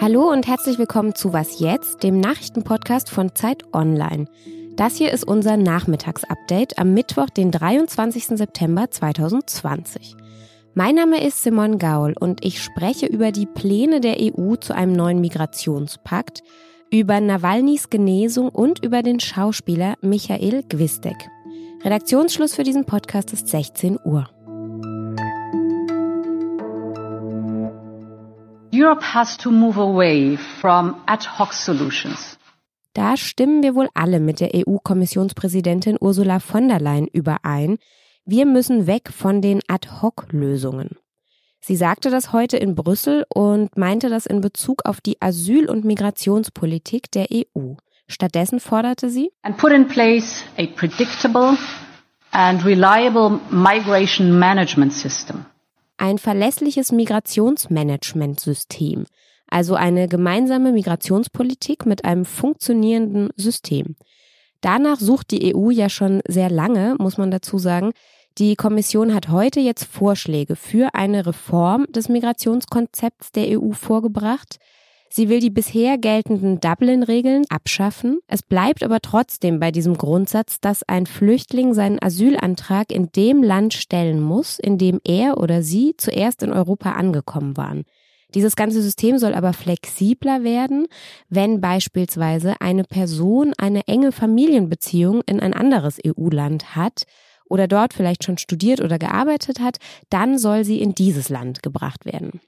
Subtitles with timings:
[0.00, 4.26] Hallo und herzlich willkommen zu Was jetzt, dem Nachrichtenpodcast von Zeit Online.
[4.76, 8.26] Das hier ist unser Nachmittagsupdate am Mittwoch, den 23.
[8.38, 10.16] September 2020.
[10.74, 14.92] Mein Name ist Simon Gaul und ich spreche über die Pläne der EU zu einem
[14.92, 16.42] neuen Migrationspakt,
[16.90, 21.28] über Nawalnys Genesung und über den Schauspieler Michael Gwistek.
[21.84, 24.28] Redaktionsschluss für diesen Podcast ist 16 Uhr.
[28.80, 32.38] Europe has to move away from ad hoc solutions.
[32.94, 37.78] Da stimmen wir wohl alle mit der EU-Kommissionspräsidentin Ursula von der Leyen überein.
[38.24, 40.96] Wir müssen weg von den Ad-hoc-Lösungen.
[41.60, 45.84] Sie sagte das heute in Brüssel und meinte das in Bezug auf die Asyl- und
[45.84, 47.74] Migrationspolitik der EU.
[48.08, 51.56] Stattdessen forderte sie and put in place a predictable
[52.32, 55.44] and reliable migration management system
[56.00, 59.06] ein verlässliches Migrationsmanagementsystem,
[59.48, 63.96] also eine gemeinsame Migrationspolitik mit einem funktionierenden System.
[64.62, 67.92] Danach sucht die EU ja schon sehr lange, muss man dazu sagen.
[68.38, 74.56] Die Kommission hat heute jetzt Vorschläge für eine Reform des Migrationskonzepts der EU vorgebracht.
[75.12, 78.20] Sie will die bisher geltenden Dublin-Regeln abschaffen.
[78.28, 83.74] Es bleibt aber trotzdem bei diesem Grundsatz, dass ein Flüchtling seinen Asylantrag in dem Land
[83.74, 87.84] stellen muss, in dem er oder sie zuerst in Europa angekommen waren.
[88.34, 90.86] Dieses ganze System soll aber flexibler werden,
[91.28, 97.02] wenn beispielsweise eine Person eine enge Familienbeziehung in ein anderes EU-Land hat
[97.48, 102.04] oder dort vielleicht schon studiert oder gearbeitet hat, dann soll sie in dieses Land gebracht
[102.04, 102.40] werden.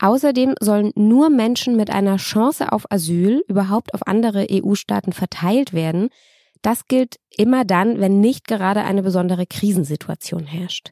[0.00, 6.10] Außerdem sollen nur Menschen mit einer Chance auf Asyl überhaupt auf andere EU-Staaten verteilt werden.
[6.62, 10.90] Das gilt immer dann, wenn nicht gerade eine besondere Krisensituation herrscht.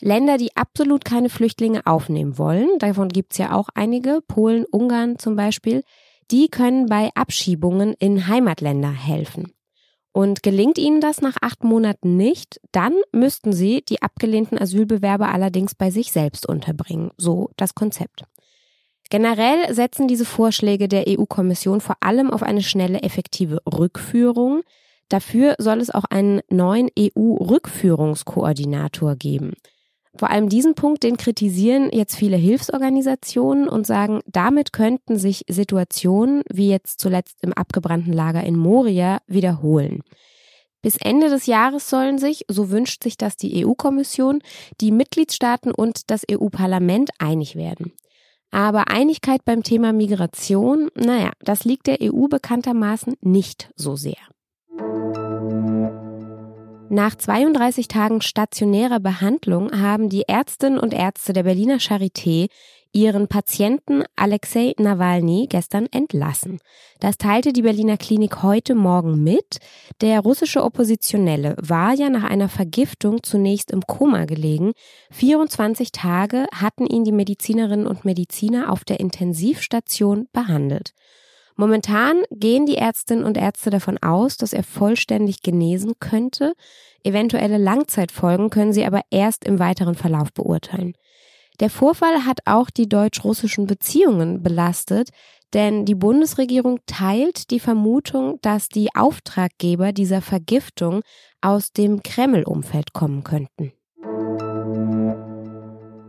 [0.00, 5.36] Länder, die absolut keine Flüchtlinge aufnehmen wollen, davon gibt's ja auch einige, Polen, Ungarn zum
[5.36, 5.82] Beispiel,
[6.30, 9.52] die können bei Abschiebungen in Heimatländer helfen.
[10.12, 15.74] Und gelingt ihnen das nach acht Monaten nicht, dann müssten sie die abgelehnten Asylbewerber allerdings
[15.74, 17.12] bei sich selbst unterbringen.
[17.16, 18.24] So das Konzept.
[19.10, 24.62] Generell setzen diese Vorschläge der EU-Kommission vor allem auf eine schnelle, effektive Rückführung.
[25.08, 29.54] Dafür soll es auch einen neuen EU-Rückführungskoordinator geben.
[30.16, 36.44] Vor allem diesen Punkt, den kritisieren jetzt viele Hilfsorganisationen und sagen, damit könnten sich Situationen
[36.52, 40.04] wie jetzt zuletzt im abgebrannten Lager in Moria wiederholen.
[40.82, 44.40] Bis Ende des Jahres sollen sich, so wünscht sich das die EU-Kommission,
[44.80, 47.92] die Mitgliedstaaten und das EU-Parlament einig werden.
[48.50, 54.16] Aber Einigkeit beim Thema Migration, naja, das liegt der EU bekanntermaßen nicht so sehr.
[56.92, 62.48] Nach 32 Tagen stationärer Behandlung haben die Ärztinnen und Ärzte der Berliner Charité
[62.92, 66.58] ihren Patienten Alexei Nawalny gestern entlassen.
[66.98, 69.58] Das teilte die Berliner Klinik heute Morgen mit.
[70.00, 74.72] Der russische Oppositionelle war ja nach einer Vergiftung zunächst im Koma gelegen.
[75.12, 80.92] 24 Tage hatten ihn die Medizinerinnen und Mediziner auf der Intensivstation behandelt.
[81.60, 86.54] Momentan gehen die Ärztinnen und Ärzte davon aus, dass er vollständig genesen könnte.
[87.04, 90.94] Eventuelle Langzeitfolgen können sie aber erst im weiteren Verlauf beurteilen.
[91.60, 95.10] Der Vorfall hat auch die deutsch-russischen Beziehungen belastet,
[95.52, 101.02] denn die Bundesregierung teilt die Vermutung, dass die Auftraggeber dieser Vergiftung
[101.42, 103.74] aus dem Kreml-Umfeld kommen könnten.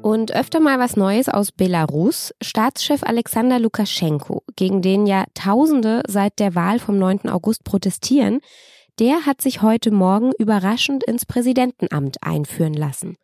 [0.02, 2.34] Und öfter mal was Neues aus Belarus.
[2.42, 7.30] Staatschef Alexander Lukaschenko, gegen den ja Tausende seit der Wahl vom 9.
[7.30, 8.40] August protestieren,
[9.00, 13.18] der hat sich heute Morgen überraschend ins Präsidentenamt einführen lassen.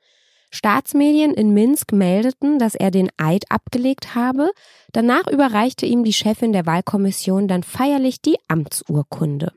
[0.51, 4.51] Staatsmedien in Minsk meldeten, dass er den Eid abgelegt habe.
[4.93, 9.51] Danach überreichte ihm die Chefin der Wahlkommission dann feierlich die Amtsurkunde.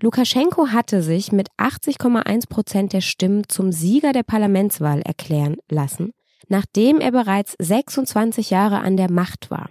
[0.00, 6.12] Lukaschenko hatte sich mit 80,1 Prozent der Stimmen zum Sieger der Parlamentswahl erklären lassen,
[6.52, 9.70] nachdem er bereits 26 Jahre an der Macht war.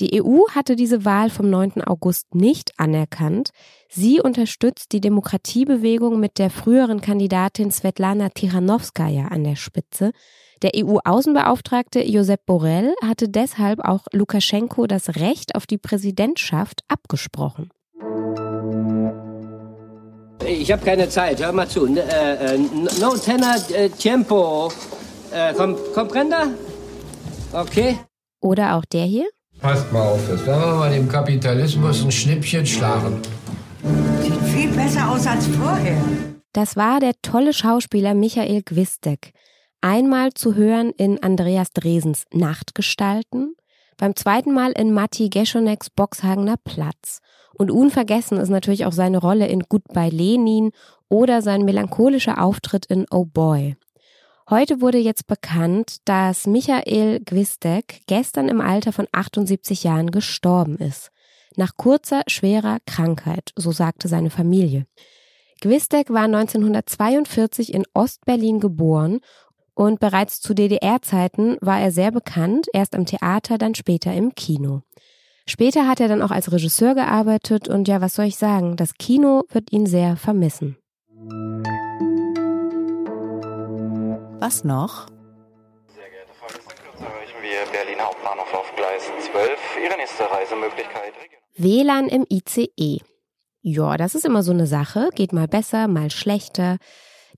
[0.00, 1.82] Die EU hatte diese Wahl vom 9.
[1.82, 3.50] August nicht anerkannt.
[3.88, 10.10] Sie unterstützt die Demokratiebewegung mit der früheren Kandidatin Svetlana Tichanowskaja an der Spitze.
[10.62, 17.70] Der EU-Außenbeauftragte Josep Borrell hatte deshalb auch Lukaschenko das Recht auf die Präsidentschaft abgesprochen.
[20.44, 21.86] Ich habe keine Zeit, hör mal zu.
[21.86, 22.58] Äh, äh,
[23.00, 23.56] no tenor
[25.32, 25.54] äh,
[25.94, 26.48] comprenda?
[27.52, 27.98] Okay.
[28.40, 29.26] Oder auch der hier?
[29.60, 33.20] Passt mal auf, das werden wir mal dem Kapitalismus ein Schnippchen schlagen.
[34.20, 36.02] Sieht viel besser aus als vorher.
[36.52, 39.32] Das war der tolle Schauspieler Michael Gwistek.
[39.80, 43.54] Einmal zu hören in Andreas Dresens Nachtgestalten,
[43.96, 47.20] beim zweiten Mal in Matti Geschoneks Boxhagener Platz.
[47.54, 50.72] Und unvergessen ist natürlich auch seine Rolle in Goodbye Lenin
[51.08, 53.76] oder sein melancholischer Auftritt in Oh Boy.
[54.48, 61.10] Heute wurde jetzt bekannt, dass Michael Gwistek gestern im Alter von 78 Jahren gestorben ist.
[61.56, 64.86] Nach kurzer, schwerer Krankheit, so sagte seine Familie.
[65.60, 69.18] Gwistek war 1942 in Ostberlin geboren
[69.74, 74.82] und bereits zu DDR-Zeiten war er sehr bekannt, erst am Theater, dann später im Kino.
[75.48, 78.94] Später hat er dann auch als Regisseur gearbeitet und ja, was soll ich sagen, das
[78.94, 80.76] Kino wird ihn sehr vermissen.
[84.38, 85.06] Was noch?
[85.94, 89.58] Sehr geehrte Fahrgäste, erreichen wir Berlin Hauptbahnhof auf Gleis 12.
[89.82, 91.14] Ihre nächste Reisemöglichkeit.
[91.56, 93.00] WLAN im ICE.
[93.62, 96.76] Ja, das ist immer so eine Sache, geht mal besser, mal schlechter.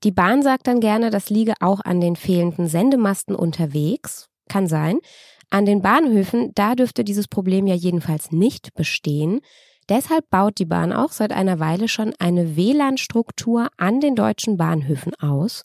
[0.03, 4.27] Die Bahn sagt dann gerne, das liege auch an den fehlenden Sendemasten unterwegs.
[4.49, 4.99] Kann sein.
[5.49, 9.39] An den Bahnhöfen, da dürfte dieses Problem ja jedenfalls nicht bestehen.
[9.87, 15.15] Deshalb baut die Bahn auch seit einer Weile schon eine WLAN-Struktur an den deutschen Bahnhöfen
[15.15, 15.63] aus.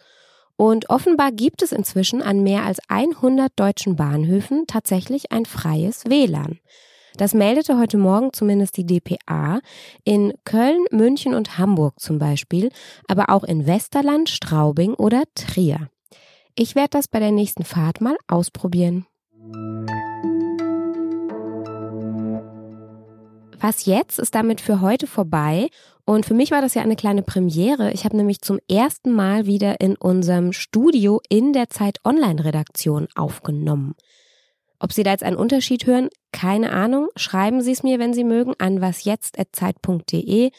[0.56, 6.60] Und offenbar gibt es inzwischen an mehr als 100 deutschen Bahnhöfen tatsächlich ein freies WLAN.
[7.16, 9.60] Das meldete heute Morgen zumindest die DPA
[10.02, 12.70] in Köln, München und Hamburg zum Beispiel,
[13.06, 15.90] aber auch in Westerland, Straubing oder Trier.
[16.56, 19.06] Ich werde das bei der nächsten Fahrt mal ausprobieren.
[23.64, 25.70] Was jetzt ist damit für heute vorbei
[26.04, 27.92] und für mich war das ja eine kleine Premiere.
[27.92, 33.94] Ich habe nämlich zum ersten Mal wieder in unserem Studio in der Zeit Online-Redaktion aufgenommen.
[34.78, 37.08] Ob Sie da jetzt einen Unterschied hören, keine Ahnung.
[37.16, 40.50] Schreiben Sie es mir, wenn Sie mögen, an wasjetzt.zeit.de.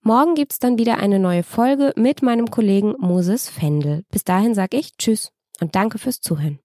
[0.00, 4.06] Morgen gibt's dann wieder eine neue Folge mit meinem Kollegen Moses Fendel.
[4.10, 6.60] Bis dahin sage ich Tschüss und danke fürs Zuhören.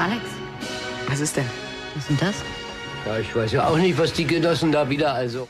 [0.00, 0.22] Alex,
[1.08, 1.44] Was ist denn?
[1.94, 2.36] was ist denn das?
[3.04, 5.46] Ja, ich weiß ja auch nicht, was die Genossen da wieder also.